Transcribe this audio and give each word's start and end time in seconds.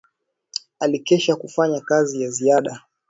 Alikesha 0.79 1.33
akifanya 1.33 1.81
kazi 1.81 2.21
ya 2.21 2.29
ziada 2.29 2.81